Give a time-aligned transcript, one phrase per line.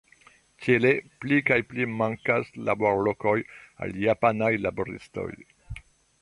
[0.61, 0.93] Tiele
[1.25, 3.35] pli kaj pli mankas laborlokoj
[3.85, 5.29] al japanaj laboristoj.